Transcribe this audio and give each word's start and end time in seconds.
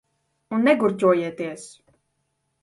Un 0.57 0.63
negurķojieties. 0.67 1.69